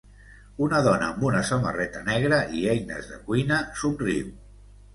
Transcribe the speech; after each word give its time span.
Una 0.67 0.79
dona 0.87 1.09
amb 1.15 1.25
una 1.31 1.41
samarreta 1.49 2.03
negra 2.09 2.41
i 2.63 2.65
eines 2.73 3.13
de 3.13 3.23
cuina 3.29 3.63
somriu. 3.85 4.37